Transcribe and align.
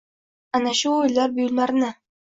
ana 0.59 0.71
shu 0.79 0.93
o‘yinlar 1.03 1.37
buyumlarini 1.37 1.93